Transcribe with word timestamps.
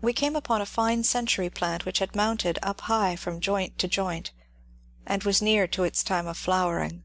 We 0.00 0.14
came 0.14 0.34
upon 0.34 0.62
a 0.62 0.64
fine 0.64 1.04
century 1.04 1.50
plant 1.50 1.84
which 1.84 1.98
had 1.98 2.16
mounted 2.16 2.58
up 2.62 2.80
high 2.80 3.16
from 3.16 3.38
joint 3.42 3.78
to 3.80 3.86
joint, 3.86 4.32
and 5.04 5.24
was 5.24 5.42
near 5.42 5.66
to 5.68 5.84
its 5.84 6.02
time 6.02 6.26
of 6.26 6.38
flowering. 6.38 7.04